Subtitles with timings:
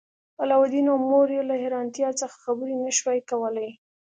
[0.41, 3.69] علاوالدین او مور یې له حیرانتیا څخه خبرې نشوای کولی.